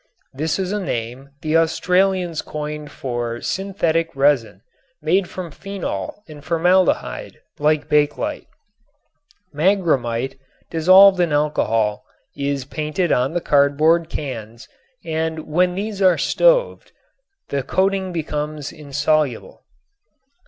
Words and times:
This 0.33 0.57
is 0.57 0.71
a 0.71 0.79
name 0.79 1.29
the 1.43 1.55
Australians 1.57 2.41
coined 2.41 2.89
for 2.89 3.39
synthetic 3.39 4.09
resin 4.15 4.61
made 4.99 5.29
from 5.29 5.51
phenol 5.51 6.23
and 6.27 6.43
formaldehyde 6.43 7.37
like 7.59 7.87
bakelite. 7.87 8.47
Magramite 9.53 10.39
dissolved 10.71 11.19
in 11.19 11.31
alcohol 11.31 12.03
is 12.35 12.65
painted 12.65 13.11
on 13.11 13.33
the 13.33 13.41
cardboard 13.41 14.09
cans 14.09 14.67
and 15.05 15.45
when 15.45 15.75
these 15.75 16.01
are 16.01 16.17
stoved 16.17 16.91
the 17.49 17.61
coating 17.61 18.11
becomes 18.11 18.71
insoluble. 18.71 19.63